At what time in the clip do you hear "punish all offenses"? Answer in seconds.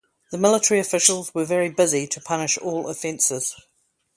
2.19-3.55